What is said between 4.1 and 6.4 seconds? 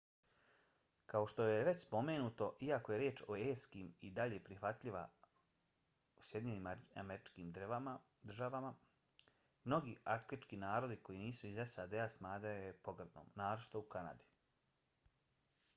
dalje prihvatljiva u